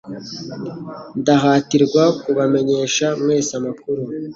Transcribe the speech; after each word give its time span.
Ndahatirwa 1.19 2.03
kubamenyesha 2.21 3.07
mwese 3.21 3.51
amakuru 3.59 4.01